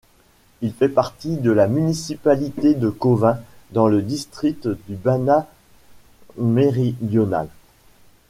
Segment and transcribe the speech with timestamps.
[0.61, 3.37] Il fait partie de la municipalité de Kovin
[3.71, 5.47] dans le district du Banat
[6.39, 7.47] méridional.